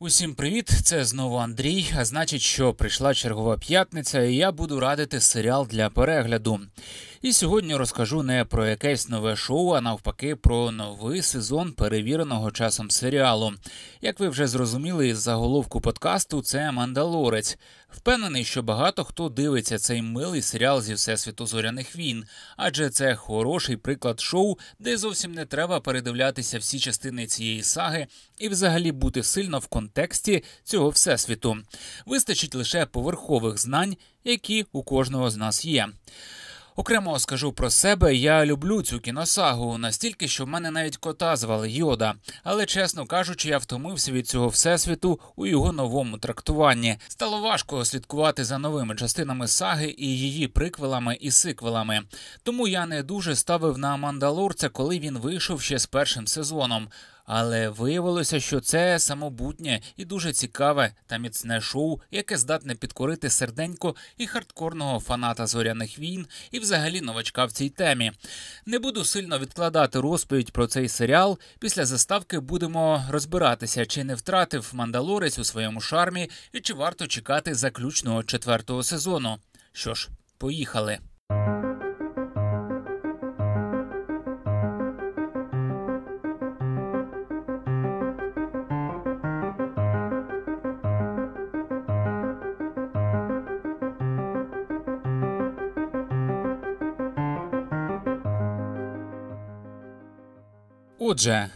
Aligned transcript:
Усім 0.00 0.34
привіт! 0.34 0.70
Це 0.82 1.04
знову 1.04 1.36
Андрій. 1.36 1.92
А 1.96 2.04
значить, 2.04 2.40
що 2.40 2.74
прийшла 2.74 3.14
чергова 3.14 3.58
п'ятниця, 3.58 4.22
і 4.22 4.34
я 4.34 4.52
буду 4.52 4.80
радити 4.80 5.20
серіал 5.20 5.66
для 5.70 5.90
перегляду. 5.90 6.60
І 7.22 7.32
сьогодні 7.32 7.76
розкажу 7.76 8.22
не 8.22 8.44
про 8.44 8.66
якесь 8.66 9.08
нове 9.08 9.36
шоу, 9.36 9.70
а 9.72 9.80
навпаки, 9.80 10.36
про 10.36 10.70
новий 10.70 11.22
сезон 11.22 11.72
перевіреного 11.72 12.50
часом 12.50 12.90
серіалу. 12.90 13.52
Як 14.00 14.20
ви 14.20 14.28
вже 14.28 14.46
зрозуміли 14.46 15.08
із 15.08 15.18
заголовку 15.18 15.80
подкасту, 15.80 16.42
це 16.42 16.72
Мандалорець. 16.72 17.58
Впевнений, 17.90 18.44
що 18.44 18.62
багато 18.62 19.04
хто 19.04 19.28
дивиться 19.28 19.78
цей 19.78 20.02
милий 20.02 20.42
серіал 20.42 20.82
зі 20.82 20.94
всесвіту 20.94 21.46
зоряних 21.46 21.96
війн, 21.96 22.24
адже 22.56 22.90
це 22.90 23.14
хороший 23.14 23.76
приклад 23.76 24.20
шоу, 24.20 24.58
де 24.78 24.96
зовсім 24.96 25.32
не 25.32 25.46
треба 25.46 25.80
передивлятися 25.80 26.58
всі 26.58 26.78
частини 26.78 27.26
цієї 27.26 27.62
саги 27.62 28.06
і 28.38 28.48
взагалі 28.48 28.92
бути 28.92 29.22
сильно 29.22 29.58
в 29.58 29.66
контексті 29.88 30.44
цього 30.64 30.88
всесвіту. 30.88 31.56
Вистачить 32.06 32.54
лише 32.54 32.86
поверхових 32.86 33.58
знань, 33.58 33.96
які 34.24 34.66
у 34.72 34.82
кожного 34.82 35.30
з 35.30 35.36
нас 35.36 35.64
є. 35.64 35.88
Окремо 36.76 37.18
скажу 37.18 37.52
про 37.52 37.70
себе, 37.70 38.14
я 38.14 38.46
люблю 38.46 38.82
цю 38.82 39.00
кіносагу 39.00 39.78
настільки, 39.78 40.28
що 40.28 40.44
в 40.44 40.48
мене 40.48 40.70
навіть 40.70 40.96
кота 40.96 41.36
звали 41.36 41.70
Йода. 41.70 42.14
Але 42.44 42.66
чесно 42.66 43.06
кажучи, 43.06 43.48
я 43.48 43.58
втомився 43.58 44.12
від 44.12 44.28
цього 44.28 44.48
всесвіту 44.48 45.20
у 45.36 45.46
його 45.46 45.72
новому 45.72 46.18
трактуванні. 46.18 46.96
Стало 47.08 47.40
важко 47.40 47.84
слідкувати 47.84 48.44
за 48.44 48.58
новими 48.58 48.94
частинами 48.94 49.48
саги 49.48 49.94
і 49.98 50.06
її 50.06 50.48
приквелами 50.48 51.16
і 51.20 51.30
сиквелами. 51.30 52.00
Тому 52.42 52.68
я 52.68 52.86
не 52.86 53.02
дуже 53.02 53.36
ставив 53.36 53.78
на 53.78 53.96
мандалорця, 53.96 54.68
коли 54.68 54.98
він 54.98 55.18
вийшов 55.18 55.60
ще 55.60 55.78
з 55.78 55.86
першим 55.86 56.26
сезоном. 56.26 56.88
Але 57.30 57.68
виявилося, 57.68 58.40
що 58.40 58.60
це 58.60 58.98
самобутнє 58.98 59.80
і 59.96 60.04
дуже 60.04 60.32
цікаве 60.32 60.92
та 61.06 61.18
міцне 61.18 61.60
шоу, 61.60 62.00
яке 62.10 62.38
здатне 62.38 62.74
підкорити 62.74 63.30
серденько 63.30 63.94
і 64.16 64.26
хардкорного 64.26 65.00
фаната 65.00 65.46
зоряних 65.46 65.98
війн, 65.98 66.26
і 66.50 66.58
взагалі 66.58 67.00
новачка 67.00 67.44
в 67.44 67.52
цій 67.52 67.68
темі. 67.68 68.12
Не 68.66 68.78
буду 68.78 69.04
сильно 69.04 69.38
відкладати 69.38 70.00
розповідь 70.00 70.50
про 70.50 70.66
цей 70.66 70.88
серіал. 70.88 71.38
Після 71.58 71.86
заставки 71.86 72.40
будемо 72.40 73.04
розбиратися, 73.10 73.86
чи 73.86 74.04
не 74.04 74.14
втратив 74.14 74.70
мандалорець 74.72 75.38
у 75.38 75.44
своєму 75.44 75.80
шармі, 75.80 76.30
і 76.52 76.60
чи 76.60 76.74
варто 76.74 77.06
чекати 77.06 77.54
заключного 77.54 78.22
четвертого 78.22 78.82
сезону. 78.82 79.38
Що 79.72 79.94
ж, 79.94 80.08
поїхали. 80.38 80.98
Отже, 100.98 101.50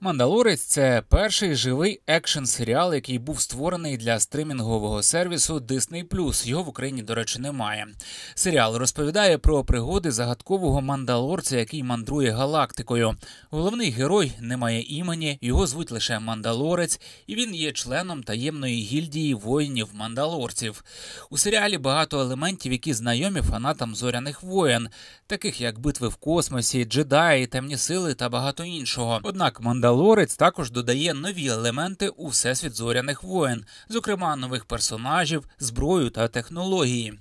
Мандалорець 0.00 0.60
це 0.60 1.02
перший 1.08 1.54
живий 1.54 2.00
екшн 2.06 2.44
серіал, 2.44 2.94
який 2.94 3.18
був 3.18 3.40
створений 3.40 3.96
для 3.96 4.20
стримінгового 4.20 5.02
сервісу 5.02 5.58
Disney+. 5.58 6.48
Його 6.48 6.62
в 6.62 6.68
Україні, 6.68 7.02
до 7.02 7.14
речі, 7.14 7.38
немає. 7.38 7.86
Серіал 8.34 8.76
розповідає 8.76 9.38
про 9.38 9.64
пригоди 9.64 10.10
загадкового 10.10 10.80
мандалорця, 10.80 11.58
який 11.58 11.82
мандрує 11.82 12.30
галактикою. 12.30 13.16
Головний 13.50 13.90
герой 13.90 14.32
не 14.40 14.56
має 14.56 14.82
імені, 14.82 15.38
його 15.40 15.66
звуть 15.66 15.90
лише 15.90 16.18
Мандалорець, 16.18 17.00
і 17.26 17.34
він 17.34 17.54
є 17.54 17.72
членом 17.72 18.22
таємної 18.22 18.82
гільдії 18.82 19.34
воїнів 19.34 19.88
мандалорців. 19.94 20.84
У 21.30 21.38
серіалі 21.38 21.78
багато 21.78 22.20
елементів, 22.20 22.72
які 22.72 22.94
знайомі 22.94 23.40
фанатам 23.40 23.94
зоряних 23.94 24.42
воєн, 24.42 24.88
таких 25.26 25.60
як 25.60 25.78
битви 25.78 26.08
в 26.08 26.16
космосі, 26.16 26.84
джедаї, 26.84 27.46
темні 27.46 27.76
сили 27.76 28.14
та 28.14 28.28
багато 28.28 28.64
іншого. 28.64 29.20
Однак 29.22 29.60
Мандалорець 29.60 29.87
Мандалорець 29.88 30.36
також 30.36 30.70
додає 30.70 31.14
нові 31.14 31.46
елементи 31.46 32.08
у 32.08 32.28
всесвіт 32.28 32.74
зоряних 32.74 33.22
воєн, 33.22 33.64
зокрема 33.88 34.36
нових 34.36 34.64
персонажів, 34.64 35.48
зброю 35.58 36.10
та 36.10 36.28
технології. 36.28 37.18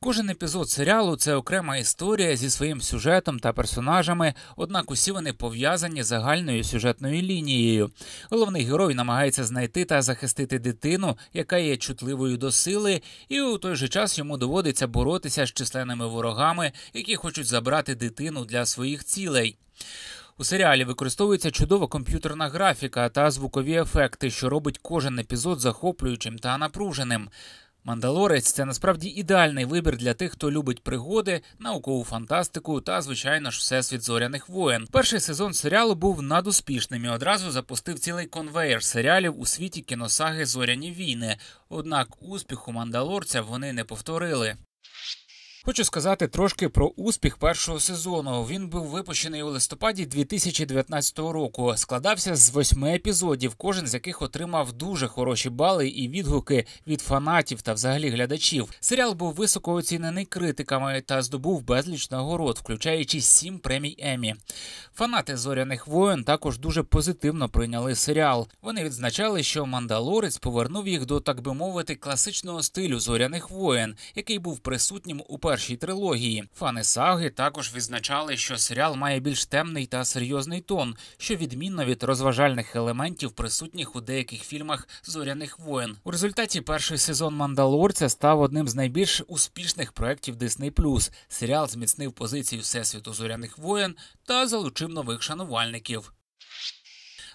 Кожен 0.00 0.30
епізод 0.30 0.70
серіалу 0.70 1.16
це 1.16 1.34
окрема 1.34 1.76
історія 1.76 2.36
зі 2.36 2.50
своїм 2.50 2.80
сюжетом 2.80 3.38
та 3.38 3.52
персонажами, 3.52 4.34
однак 4.56 4.90
усі 4.90 5.12
вони 5.12 5.32
пов'язані 5.32 6.02
загальною 6.02 6.64
сюжетною 6.64 7.22
лінією. 7.22 7.90
Головний 8.30 8.64
герой 8.64 8.94
намагається 8.94 9.44
знайти 9.44 9.84
та 9.84 10.02
захистити 10.02 10.58
дитину, 10.58 11.16
яка 11.32 11.56
є 11.56 11.76
чутливою 11.76 12.36
до 12.36 12.50
сили, 12.50 13.02
і 13.28 13.40
у 13.40 13.58
той 13.58 13.76
же 13.76 13.88
час 13.88 14.18
йому 14.18 14.36
доводиться 14.36 14.86
боротися 14.86 15.46
з 15.46 15.52
численними 15.52 16.06
ворогами, 16.06 16.72
які 16.94 17.16
хочуть 17.16 17.46
забрати 17.46 17.94
дитину 17.94 18.44
для 18.44 18.66
своїх 18.66 19.04
цілей. 19.04 19.56
У 20.38 20.44
серіалі 20.44 20.84
використовується 20.84 21.50
чудова 21.50 21.86
комп'ютерна 21.86 22.48
графіка 22.48 23.08
та 23.08 23.30
звукові 23.30 23.74
ефекти, 23.74 24.30
що 24.30 24.48
робить 24.48 24.78
кожен 24.82 25.18
епізод 25.18 25.60
захоплюючим 25.60 26.38
та 26.38 26.58
напруженим. 26.58 27.30
Мандалорець 27.84 28.52
це 28.52 28.64
насправді 28.64 29.08
ідеальний 29.08 29.64
вибір 29.64 29.96
для 29.96 30.14
тих, 30.14 30.32
хто 30.32 30.50
любить 30.50 30.82
пригоди, 30.82 31.40
наукову 31.58 32.04
фантастику 32.04 32.80
та, 32.80 33.02
звичайно 33.02 33.50
ж, 33.50 33.58
всесвіт 33.58 34.02
зоряних 34.02 34.48
воєн. 34.48 34.86
Перший 34.90 35.20
сезон 35.20 35.54
серіалу 35.54 35.94
був 35.94 36.22
надуспішним 36.22 37.04
і 37.04 37.08
одразу 37.08 37.50
запустив 37.50 37.98
цілий 37.98 38.26
конвейер 38.26 38.82
серіалів 38.82 39.40
у 39.40 39.46
світі 39.46 39.80
кіносаги 39.80 40.46
Зоряні 40.46 40.92
війни. 40.92 41.36
Однак 41.68 42.22
успіху 42.22 42.72
мандалорця 42.72 43.42
вони 43.42 43.72
не 43.72 43.84
повторили. 43.84 44.56
Хочу 45.66 45.84
сказати 45.84 46.28
трошки 46.28 46.68
про 46.68 46.86
успіх 46.86 47.36
першого 47.36 47.80
сезону. 47.80 48.44
Він 48.44 48.68
був 48.68 48.86
випущений 48.86 49.42
у 49.42 49.50
листопаді 49.50 50.06
2019 50.06 51.18
року. 51.18 51.72
Складався 51.76 52.36
з 52.36 52.50
восьми 52.50 52.94
епізодів, 52.94 53.54
кожен 53.54 53.86
з 53.86 53.94
яких 53.94 54.22
отримав 54.22 54.72
дуже 54.72 55.06
хороші 55.08 55.50
бали 55.50 55.88
і 55.88 56.08
відгуки 56.08 56.66
від 56.86 57.00
фанатів 57.00 57.62
та 57.62 57.72
взагалі 57.72 58.08
глядачів. 58.08 58.72
Серіал 58.80 59.14
був 59.14 59.34
високо 59.34 59.72
оцінений 59.72 60.24
критиками 60.24 61.02
та 61.06 61.22
здобув 61.22 61.62
безліч 61.62 62.10
нагород, 62.10 62.58
включаючи 62.58 63.20
сім 63.20 63.58
премій 63.58 63.96
Емі. 63.98 64.34
Фанати 64.94 65.36
зоряних 65.36 65.86
воєн 65.86 66.24
також 66.24 66.58
дуже 66.58 66.82
позитивно 66.82 67.48
прийняли 67.48 67.94
серіал. 67.94 68.48
Вони 68.62 68.84
відзначали, 68.84 69.42
що 69.42 69.66
мандалорець 69.66 70.38
повернув 70.38 70.88
їх 70.88 71.06
до, 71.06 71.20
так 71.20 71.40
би 71.40 71.54
мовити, 71.54 71.94
класичного 71.94 72.62
стилю 72.62 73.00
зоряних 73.00 73.50
воєн, 73.50 73.96
який 74.14 74.38
був 74.38 74.58
присутнім 74.58 75.22
у 75.28 75.38
першій 75.54 75.76
трилогії. 75.76 76.44
Фани 76.54 76.84
саги 76.84 77.30
також 77.30 77.74
відзначали, 77.74 78.36
що 78.36 78.56
серіал 78.56 78.96
має 78.96 79.20
більш 79.20 79.46
темний 79.46 79.86
та 79.86 80.04
серйозний 80.04 80.60
тон, 80.60 80.96
що 81.16 81.36
відмінно 81.36 81.84
від 81.84 82.02
розважальних 82.02 82.76
елементів, 82.76 83.32
присутніх 83.32 83.96
у 83.96 84.00
деяких 84.00 84.42
фільмах 84.42 84.88
зоряних 85.04 85.58
воєн. 85.58 85.96
У 86.04 86.10
результаті 86.10 86.60
перший 86.60 86.98
сезон 86.98 87.34
Мандалорця 87.34 88.08
став 88.08 88.40
одним 88.40 88.68
з 88.68 88.74
найбільш 88.74 89.22
успішних 89.26 89.92
проєктів 89.92 90.36
Disney+. 90.36 91.10
Серіал 91.28 91.68
зміцнив 91.68 92.12
позицію 92.12 92.62
всесвіту 92.62 93.12
зоряних 93.12 93.58
воєн 93.58 93.94
та 94.24 94.46
залучив 94.46 94.88
нових 94.88 95.22
шанувальників. 95.22 96.12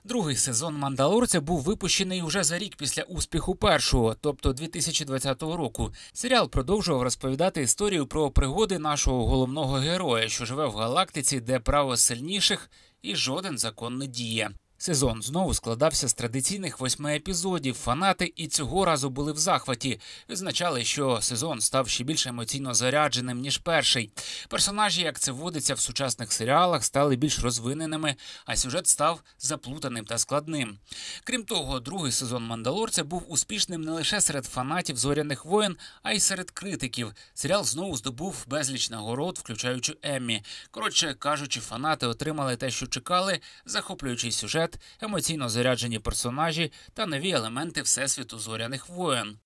Другий 0.04 0.36
сезон 0.36 0.78
Мандалорця 0.78 1.42
був 1.42 1.62
випущений 1.62 2.22
уже 2.22 2.44
за 2.44 2.58
рік 2.58 2.76
після 2.76 3.04
успіху 3.04 3.56
першого, 3.56 4.16
тобто 4.22 4.54
2020 4.54 5.42
року. 5.42 5.94
Серіал 6.14 6.50
продовжував 6.50 7.02
розповідати 7.02 7.62
історію 7.62 8.08
про 8.08 8.32
пригоди 8.32 8.80
нашого 8.80 9.28
головного 9.28 9.74
героя, 9.74 10.30
що 10.30 10.46
живе 10.46 10.66
в 10.66 10.76
галактиці, 10.76 11.40
де 11.40 11.60
право 11.60 11.98
сильніших 11.98 12.70
і 13.02 13.16
жоден 13.16 13.58
закон 13.58 13.98
не 13.98 14.08
діє. 14.08 14.52
Сезон 14.82 15.22
знову 15.22 15.54
складався 15.54 16.08
з 16.08 16.14
традиційних 16.14 16.80
восьми 16.80 17.16
епізодів. 17.16 17.76
Фанати 17.76 18.34
і 18.36 18.48
цього 18.48 18.86
разу 18.86 19.10
були 19.10 19.32
в 19.32 19.38
захваті. 19.38 20.00
Визначали, 20.30 20.84
що 20.84 21.20
сезон 21.22 21.62
став 21.62 21.90
ще 21.90 22.04
більш 22.04 22.28
емоційно 22.28 22.74
зарядженим 22.74 23.40
ніж 23.40 23.58
перший. 23.58 24.12
Персонажі, 24.50 25.02
як 25.02 25.20
це 25.20 25.32
водиться 25.32 25.74
в 25.74 25.80
сучасних 25.80 26.34
серіалах, 26.34 26.84
стали 26.84 27.16
більш 27.16 27.40
розвиненими, 27.40 28.16
а 28.46 28.56
сюжет 28.56 28.88
став 28.88 29.22
заплутаним 29.40 30.06
та 30.06 30.18
складним. 30.18 30.78
Крім 31.24 31.44
того, 31.44 31.80
другий 31.80 32.12
сезон 32.12 32.44
Мандалорця 32.44 33.04
був 33.04 33.26
успішним 33.28 33.82
не 33.82 33.92
лише 33.92 34.22
серед 34.22 34.46
фанатів 34.46 34.98
зоряних 34.98 35.46
воєн, 35.46 35.78
а 36.04 36.14
й 36.14 36.20
серед 36.20 36.52
критиків. 36.52 37.14
Серіал 37.34 37.64
знову 37.64 37.98
здобув 37.98 38.46
безліч 38.48 38.90
нагород, 38.90 39.38
включаючи 39.38 39.98
Еммі. 40.02 40.44
Коротше 40.72 41.16
кажучи, 41.20 41.60
фанати 41.60 42.08
отримали 42.08 42.56
те, 42.56 42.72
що 42.72 42.88
чекали, 42.88 43.40
захоплюючий 43.66 44.32
сюжет 44.32 44.69
сюжет, 44.70 44.80
емоційно 45.02 45.50
заряджені 45.50 46.00
персонажі 46.00 46.72
та 46.94 47.06
нові 47.06 47.32
елементи 47.32 47.82
всесвіту 47.82 48.40
зоряних 48.40 48.90
воєн. 48.90 49.40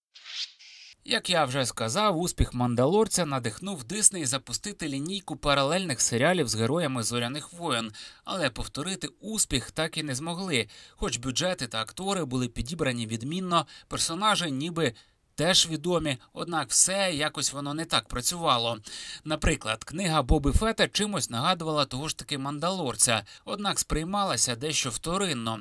Як 1.06 1.30
я 1.30 1.46
вже 1.46 1.66
сказав, 1.66 2.18
успіх 2.18 2.54
мандалорця 2.54 3.26
надихнув 3.26 3.84
Дисней 3.84 4.26
запустити 4.26 4.88
лінійку 4.88 5.36
паралельних 5.36 6.02
серіалів 6.02 6.48
з 6.48 6.56
героями 6.56 7.04
зоряних 7.04 7.54
воєн, 7.54 7.92
але 8.24 8.50
повторити 8.50 9.08
успіх 9.20 9.72
так 9.72 9.98
і 9.98 10.04
не 10.04 10.16
змогли. 10.16 10.68
Хоч 10.96 11.18
бюджети 11.18 11.68
та 11.68 11.82
актори 11.82 12.26
були 12.26 12.48
підібрані 12.48 13.08
відмінно, 13.08 13.68
персонажі 13.88 14.52
ніби. 14.52 14.94
Теж 15.36 15.70
відомі, 15.70 16.18
однак 16.34 16.70
все 16.70 17.12
якось 17.14 17.54
воно 17.54 17.74
не 17.74 17.86
так 17.86 18.08
працювало. 18.08 18.78
Наприклад, 19.24 19.84
книга 19.84 20.22
Боби 20.22 20.52
Фета 20.52 20.88
чимось 20.88 21.30
нагадувала 21.30 21.86
того 21.86 22.08
ж 22.08 22.18
таки 22.18 22.38
мандалорця, 22.38 23.26
однак 23.46 23.80
сприймалася 23.80 24.56
дещо 24.56 24.90
вторинно. 24.90 25.60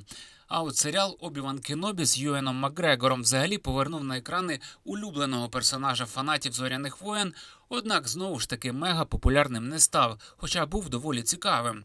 А 0.48 0.62
от 0.62 0.76
серіал 0.76 1.16
Обіван 1.20 1.58
Кенобі 1.58 2.04
з 2.04 2.18
Юеном 2.18 2.56
Макгрегором 2.56 3.22
взагалі 3.22 3.58
повернув 3.58 4.04
на 4.04 4.18
екрани 4.18 4.60
улюбленого 4.84 5.48
персонажа 5.48 6.06
фанатів 6.06 6.52
зоряних 6.52 7.00
воєн, 7.00 7.34
однак 7.68 8.08
знову 8.08 8.40
ж 8.40 8.48
таки 8.48 8.72
мега 8.72 9.04
популярним 9.04 9.68
не 9.68 9.78
став, 9.80 10.34
хоча 10.36 10.66
був 10.66 10.88
доволі 10.88 11.22
цікавим. 11.22 11.84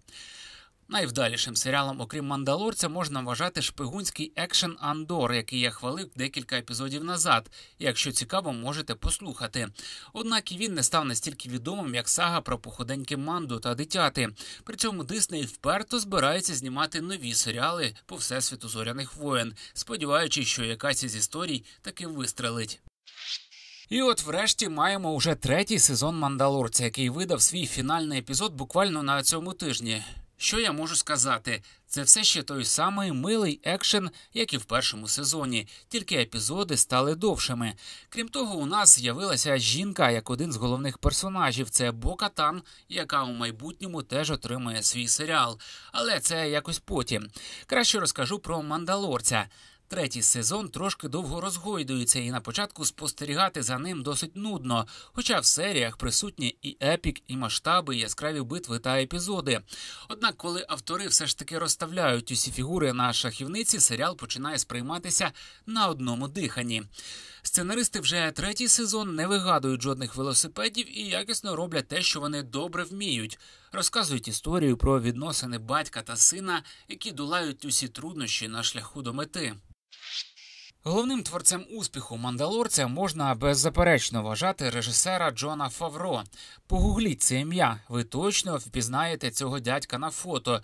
Найвдалішим 0.90 1.56
серіалом, 1.56 2.02
окрім 2.02 2.26
мандалорця, 2.26 2.90
можна 2.90 3.22
вважати 3.22 3.62
шпигунський 3.62 4.34
екшен 4.36 4.78
Андор, 4.80 5.34
який 5.34 5.60
я 5.60 5.72
хвалив 5.72 6.10
декілька 6.16 6.58
епізодів 6.58 7.04
назад. 7.04 7.50
Якщо 7.80 8.12
цікаво, 8.12 8.54
можете 8.54 8.96
послухати. 8.96 9.68
Однак 10.14 10.52
і 10.52 10.58
він 10.58 10.74
не 10.74 10.84
став 10.84 11.06
настільки 11.06 11.50
відомим, 11.50 11.96
як 11.96 12.10
сага 12.10 12.42
про 12.42 12.60
походеньки 12.60 13.18
манду 13.18 13.60
та 13.60 13.76
дитяти. 13.76 14.30
При 14.64 14.76
цьому 14.76 15.04
Дисней 15.04 15.46
вперто 15.46 16.00
збирається 16.00 16.56
знімати 16.56 17.02
нові 17.02 17.34
серіали 17.34 17.96
по 18.06 18.16
всесвіту 18.16 18.70
зоряних 18.70 19.16
воєн, 19.16 19.54
сподіваючись, 19.74 20.48
що 20.48 20.64
якась 20.64 21.04
із 21.04 21.16
історій 21.16 21.64
таки 21.82 22.08
вистрелить. 22.08 22.80
І 23.90 24.02
от, 24.02 24.24
врешті, 24.24 24.70
маємо 24.70 25.14
уже 25.14 25.36
третій 25.36 25.80
сезон 25.80 26.18
мандалорця, 26.20 26.84
який 26.84 27.10
видав 27.10 27.42
свій 27.42 27.66
фінальний 27.66 28.20
епізод 28.20 28.54
буквально 28.54 29.04
на 29.04 29.24
цьому 29.24 29.54
тижні. 29.54 30.04
Що 30.38 30.60
я 30.60 30.72
можу 30.72 30.96
сказати? 30.96 31.64
Це 31.88 32.04
все 32.04 32.24
ще 32.24 32.44
той 32.44 32.66
самий 32.66 33.12
милий 33.12 33.60
екшен, 33.64 34.10
як 34.34 34.54
і 34.54 34.58
в 34.58 34.66
першому 34.66 35.08
сезоні, 35.08 35.68
тільки 35.88 36.16
епізоди 36.16 36.78
стали 36.78 37.16
довшими. 37.16 37.74
Крім 38.10 38.30
того, 38.30 38.56
у 38.56 38.66
нас 38.66 38.96
з'явилася 38.96 39.58
жінка 39.58 40.12
як 40.12 40.30
один 40.30 40.52
з 40.52 40.56
головних 40.56 40.98
персонажів. 40.98 41.70
Це 41.70 41.92
Бокатан, 41.92 42.62
яка 42.90 43.24
у 43.24 43.32
майбутньому 43.32 44.04
теж 44.04 44.32
отримує 44.32 44.84
свій 44.84 45.08
серіал. 45.08 45.60
Але 45.92 46.20
це 46.20 46.50
якось 46.50 46.80
потім. 46.80 47.30
Краще 47.66 48.00
розкажу 48.00 48.40
про 48.40 48.64
мандалорця. 48.64 49.48
Третій 49.90 50.22
сезон 50.22 50.70
трошки 50.70 51.08
довго 51.08 51.42
розгойдується, 51.42 52.20
і 52.20 52.32
на 52.32 52.42
початку 52.42 52.86
спостерігати 52.86 53.64
за 53.64 53.78
ним 53.78 54.04
досить 54.04 54.36
нудно. 54.36 54.88
Хоча 55.14 55.40
в 55.40 55.46
серіях 55.46 55.98
присутні 55.98 56.58
і 56.62 56.78
епік, 56.82 57.22
і 57.28 57.38
масштаби, 57.38 57.96
і 57.96 58.00
яскраві 58.00 58.42
битви 58.42 58.80
та 58.80 59.02
епізоди. 59.02 59.62
Однак, 60.10 60.38
коли 60.38 60.66
автори 60.70 61.08
все 61.08 61.28
ж 61.28 61.38
таки 61.38 61.60
розставляють 61.60 62.32
усі 62.32 62.52
фігури 62.52 62.94
на 62.94 63.14
шахівниці, 63.14 63.80
серіал 63.80 64.18
починає 64.18 64.60
сприйматися 64.60 65.32
на 65.66 65.88
одному 65.88 66.28
диханні. 66.28 66.84
Сценаристи 67.42 68.00
вже 68.00 68.32
третій 68.36 68.68
сезон 68.68 69.16
не 69.16 69.28
вигадують 69.28 69.82
жодних 69.82 70.16
велосипедів 70.16 70.98
і 70.98 71.02
якісно 71.02 71.56
роблять 71.56 71.88
те, 71.88 72.02
що 72.02 72.20
вони 72.20 72.44
добре 72.44 72.84
вміють. 72.84 73.40
Розказують 73.72 74.28
історію 74.28 74.78
про 74.78 75.02
відносини 75.02 75.58
батька 75.58 76.02
та 76.02 76.16
сина, 76.16 76.64
які 76.88 77.12
долають 77.12 77.66
усі 77.66 77.88
труднощі 77.88 78.48
на 78.48 78.64
шляху 78.64 79.02
до 79.02 79.14
мети. 79.14 79.56
Головним 80.84 81.24
творцем 81.24 81.66
успіху 81.72 82.18
мандалорця 82.18 82.88
можна 82.88 83.36
беззаперечно 83.36 84.24
вважати 84.24 84.70
режисера 84.70 85.32
Джона 85.32 85.70
Фавро. 85.70 86.24
Погугліть 86.68 87.22
це 87.22 87.40
ім'я. 87.40 87.80
Ви 87.90 88.04
точно 88.04 88.58
впізнаєте 88.58 89.32
цього 89.32 89.60
дядька 89.60 89.98
на 89.98 90.10
фото. 90.10 90.62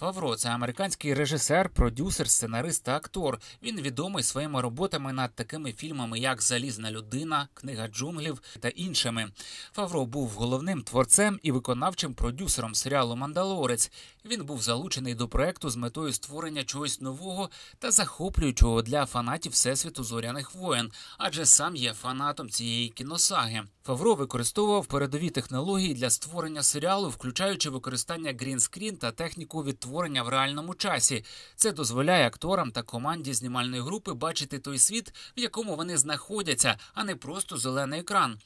Фавро 0.00 0.36
це 0.36 0.48
американський 0.48 1.14
режисер, 1.14 1.68
продюсер, 1.68 2.30
сценарист 2.30 2.84
та 2.84 2.96
актор. 2.96 3.40
Він 3.62 3.80
відомий 3.80 4.22
своїми 4.22 4.60
роботами 4.60 5.12
над 5.12 5.34
такими 5.34 5.72
фільмами, 5.72 6.18
як 6.18 6.42
Залізна 6.42 6.90
людина, 6.90 7.48
Книга 7.54 7.88
джунглів 7.88 8.42
та 8.60 8.68
іншими. 8.68 9.28
Фавро 9.72 10.06
був 10.06 10.28
головним 10.28 10.82
творцем 10.82 11.40
і 11.42 11.52
виконавчим 11.52 12.14
продюсером 12.14 12.74
серіалу 12.74 13.16
Мандалорець. 13.16 13.90
Він 14.30 14.44
був 14.44 14.62
залучений 14.62 15.14
до 15.14 15.28
проекту 15.28 15.70
з 15.70 15.76
метою 15.76 16.12
створення 16.12 16.64
чогось 16.64 17.00
нового 17.00 17.50
та 17.78 17.90
захоплюючого 17.90 18.82
для 18.82 19.06
фанатів 19.06 19.52
всесвіту 19.52 20.04
зоряних 20.04 20.54
воєн, 20.54 20.92
адже 21.18 21.46
сам 21.46 21.76
є 21.76 21.92
фанатом 21.92 22.50
цієї 22.50 22.88
кіносаги. 22.88 23.62
Фавро 23.84 24.14
використовував 24.14 24.86
передові 24.86 25.30
технології 25.30 25.94
для 25.94 26.10
створення 26.10 26.62
серіалу, 26.62 27.08
включаючи 27.08 27.70
використання 27.70 28.34
грінскрін 28.40 28.96
та 28.96 29.12
техніку 29.12 29.64
відтворення 29.64 30.22
в 30.22 30.28
реальному 30.28 30.74
часі. 30.74 31.24
Це 31.56 31.72
дозволяє 31.72 32.26
акторам 32.26 32.70
та 32.70 32.82
команді 32.82 33.34
знімальної 33.34 33.82
групи 33.82 34.12
бачити 34.12 34.58
той 34.58 34.78
світ, 34.78 35.14
в 35.36 35.40
якому 35.40 35.76
вони 35.76 35.98
знаходяться, 35.98 36.78
а 36.94 37.04
не 37.04 37.16
просто 37.16 37.56
зелений 37.56 38.00
екран. 38.00 38.38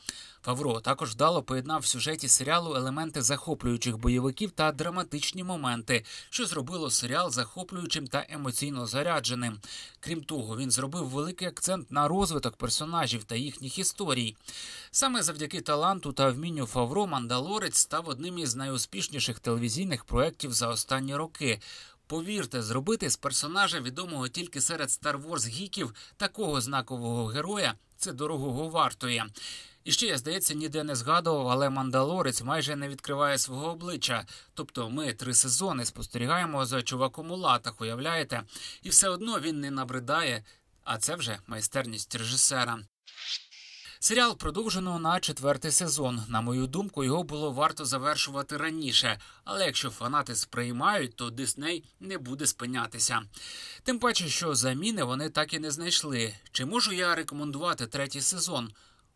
Фавро 0.42 0.80
також 0.80 1.10
вдало 1.10 1.42
поєднав 1.42 1.80
в 1.80 1.86
сюжеті 1.86 2.28
серіалу 2.28 2.74
елементи 2.74 3.22
захоплюючих 3.22 3.98
бойовиків 3.98 4.50
та 4.50 4.72
драматичні 4.72 5.44
моменти, 5.68 6.04
що 6.30 6.46
зробило 6.46 6.90
серіал 6.90 7.30
захоплюючим 7.30 8.06
та 8.06 8.26
емоційно 8.28 8.86
зарядженим. 8.86 9.58
Крім 10.00 10.24
того, 10.24 10.56
він 10.56 10.70
зробив 10.70 11.08
великий 11.08 11.48
акцент 11.48 11.92
на 11.92 12.08
розвиток 12.08 12.56
персонажів 12.56 13.24
та 13.24 13.36
їхніх 13.36 13.78
історій. 13.78 14.36
Саме 14.90 15.22
завдяки 15.22 15.60
таланту 15.60 16.12
та 16.12 16.30
вмінню 16.30 16.66
Фавро 16.66 17.06
Мандалорець 17.06 17.78
став 17.78 18.08
одним 18.08 18.38
із 18.38 18.54
найуспішніших 18.56 19.38
телевізійних 19.38 20.04
проєктів 20.04 20.52
за 20.52 20.68
останні 20.68 21.16
роки. 21.16 21.60
Повірте, 22.08 22.62
зробити 22.62 23.10
з 23.10 23.16
персонажа, 23.16 23.80
відомого 23.80 24.28
тільки 24.28 24.60
серед 24.60 24.88
Star 24.88 25.22
Wars 25.22 25.48
гіків, 25.48 25.94
такого 26.16 26.60
знакового 26.60 27.26
героя 27.26 27.74
це 27.96 28.12
дорогого 28.12 28.68
вартує. 28.68 29.26
І 29.84 29.92
ще 29.92 30.06
я 30.06 30.18
здається, 30.18 30.54
ніде 30.54 30.84
не 30.84 30.94
згадував, 30.94 31.48
але 31.48 31.70
мандалорець 31.70 32.42
майже 32.42 32.76
не 32.76 32.88
відкриває 32.88 33.38
свого 33.38 33.70
обличчя. 33.70 34.26
Тобто 34.54 34.90
ми 34.90 35.12
три 35.12 35.34
сезони 35.34 35.84
спостерігаємо 35.84 36.66
за 36.66 36.82
чуваком 36.82 37.30
у 37.30 37.36
латах, 37.36 37.80
уявляєте? 37.80 38.42
І 38.82 38.88
все 38.88 39.08
одно 39.08 39.40
він 39.40 39.60
не 39.60 39.70
набридає, 39.70 40.44
а 40.84 40.98
це 40.98 41.16
вже 41.16 41.38
майстерність 41.46 42.14
режисера. 42.14 42.78
Серіал 44.00 44.36
продовжено 44.36 44.98
на 44.98 45.20
четвертий 45.20 45.70
сезон. 45.70 46.22
На 46.28 46.40
мою 46.40 46.66
думку, 46.66 47.04
його 47.04 47.22
було 47.22 47.52
варто 47.52 47.84
завершувати 47.84 48.56
раніше. 48.56 49.20
Але 49.44 49.66
якщо 49.66 49.90
фанати 49.90 50.34
сприймають, 50.34 51.16
то 51.16 51.30
Дисней 51.30 51.84
не 52.00 52.18
буде 52.18 52.46
спинятися. 52.46 53.22
Тим 53.82 53.98
паче, 53.98 54.28
що 54.28 54.54
заміни 54.54 55.04
вони 55.04 55.30
так 55.30 55.52
і 55.54 55.58
не 55.58 55.70
знайшли. 55.70 56.34
Чи 56.52 56.64
можу 56.64 56.92
я 56.92 57.14
рекомендувати 57.14 57.86
третій 57.86 58.20
сезон? 58.20 58.72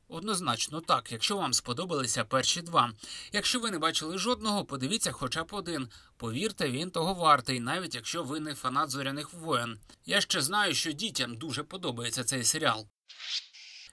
Однозначно 0.09 0.81
так, 0.81 1.13
якщо 1.13 1.37
вам 1.37 1.53
сподобалися 1.53 2.25
перші 2.25 2.63
два. 2.63 2.93
Якщо 3.33 3.61
ви 3.61 3.71
не 3.71 3.79
бачили 3.79 4.19
жодного, 4.19 4.65
подивіться 4.65 5.13
хоча 5.13 5.45
б 5.45 5.49
один. 5.53 5.89
Повірте, 6.17 6.71
він 6.71 6.91
того 6.91 7.15
вартий, 7.15 7.61
навіть 7.61 7.95
якщо 7.95 8.23
ви 8.23 8.41
не 8.41 8.55
фанат 8.55 8.91
зоряних 8.91 9.33
воєн. 9.33 9.79
Я 10.07 10.21
ще 10.21 10.43
знаю, 10.43 10.75
що 10.75 10.93
дітям 10.93 11.37
дуже 11.37 11.63
подобається 11.63 12.25
цей 12.25 12.45
серіал. 12.45 12.87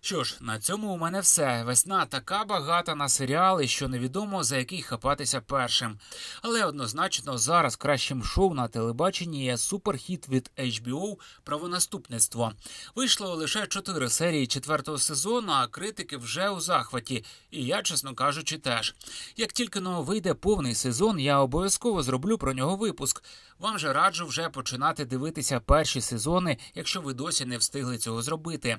Що 0.02 0.24
ж, 0.24 0.38
на 0.42 0.60
цьому 0.60 0.94
у 0.94 0.98
мене 0.98 1.20
все. 1.20 1.64
Весна 1.64 2.06
така 2.06 2.44
багата 2.44 2.96
на 2.96 3.10
серіали, 3.10 3.68
що 3.68 3.88
невідомо 3.88 4.44
за 4.44 4.58
який 4.58 4.82
хапатися 4.82 5.42
першим. 5.42 6.00
Але 6.42 6.66
однозначно 6.66 7.38
зараз 7.38 7.76
кращим 7.76 8.24
шоу 8.24 8.54
на 8.54 8.68
телебаченні 8.68 9.46
є 9.46 9.58
суперхіт 9.58 10.30
від 10.30 10.52
HBO 10.58 11.16
правонаступництво. 11.44 12.52
Вийшло 12.96 13.36
лише 13.36 13.68
чотири 13.68 14.10
серії 14.10 14.48
четвертого 14.48 14.98
сезону, 14.98 15.52
а 15.52 15.68
критики 15.68 16.18
вже 16.18 16.50
у 16.50 16.60
захваті. 16.60 17.26
І 17.52 17.66
я, 17.66 17.82
чесно 17.82 18.16
кажучи, 18.16 18.58
теж. 18.58 18.96
Як 19.38 19.52
тільки 19.52 19.80
но 19.80 20.02
вийде 20.02 20.34
повний 20.34 20.76
сезон, 20.76 21.20
я 21.20 21.40
обов'язково 21.40 22.04
зроблю 22.04 22.38
про 22.38 22.54
нього 22.54 22.76
випуск. 22.76 23.24
Вам 23.60 23.80
же 23.80 23.94
раджу 23.94 24.26
вже 24.26 24.50
починати 24.50 25.06
дивитися 25.06 25.60
перші 25.60 26.02
сезони, 26.02 26.58
якщо 26.76 27.02
ви 27.02 27.14
досі 27.14 27.46
не 27.46 27.58
встигли 27.58 27.98
цього 27.98 28.22
зробити. 28.22 28.78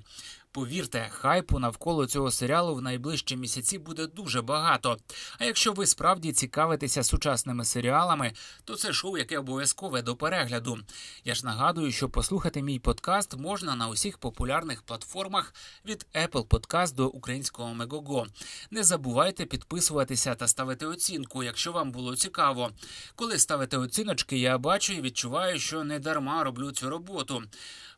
Повірте, 0.53 1.10
хайпу 1.11 1.59
навколо 1.59 2.07
цього 2.07 2.31
серіалу 2.31 2.75
в 2.75 2.83
найближчі 2.83 3.37
місяці 3.37 3.79
буде 3.79 4.07
дуже 4.07 4.43
багато. 4.43 4.97
А 5.39 5.45
якщо 5.45 5.73
ви 5.73 5.87
справді 5.87 6.33
цікавитеся 6.33 7.03
сучасними 7.03 7.65
серіалами, 7.65 8.33
то 8.65 8.77
це 8.77 8.93
шоу, 8.93 9.17
яке 9.17 9.39
обов'язкове 9.39 10.03
до 10.03 10.17
перегляду. 10.17 10.79
Я 11.25 11.35
ж 11.35 11.47
нагадую, 11.47 11.93
що 11.93 12.09
послухати 12.09 12.63
мій 12.63 12.79
подкаст 12.79 13.37
можна 13.37 13.77
на 13.77 13.89
усіх 13.89 14.19
популярних 14.19 14.83
платформах 14.83 15.55
від 15.85 16.07
Apple 16.15 16.47
Podcast 16.47 16.95
до 16.95 17.09
українського 17.09 17.75
Мегого. 17.75 18.27
Не 18.71 18.85
забувайте 18.85 19.47
підписуватися 19.47 20.35
та 20.35 20.49
ставити 20.49 20.87
оцінку, 20.87 21.43
якщо 21.43 21.73
вам 21.73 21.93
було 21.93 22.17
цікаво. 22.17 22.71
Коли 23.15 23.39
ставите 23.39 23.77
оціночки, 23.77 24.39
я 24.39 24.59
бачу 24.59 24.93
і 24.93 25.01
відчуваю, 25.01 25.59
що 25.59 25.85
не 25.85 25.99
дарма 25.99 26.45
роблю 26.45 26.73
цю 26.73 26.91
роботу. 26.91 27.43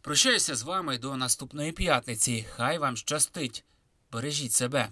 Прощаюся 0.03 0.57
з 0.57 0.63
вами 0.63 0.99
до 0.99 1.17
наступної 1.17 1.73
п'ятниці. 1.73 2.47
Хай 2.51 2.79
вам 2.79 2.97
щастить. 2.97 3.65
Бережіть 4.13 4.53
себе. 4.53 4.89